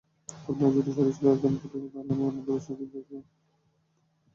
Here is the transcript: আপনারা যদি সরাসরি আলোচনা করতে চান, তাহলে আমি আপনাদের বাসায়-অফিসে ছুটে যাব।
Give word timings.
আপনারা 0.45 0.71
যদি 0.77 0.91
সরাসরি 0.91 1.25
আলোচনা 1.27 1.57
করতে 1.61 1.77
চান, 1.83 1.91
তাহলে 1.93 2.11
আমি 2.13 2.23
আপনাদের 2.23 2.45
বাসায়-অফিসে 2.47 2.91
ছুটে 2.93 3.09
যাব। 3.11 3.23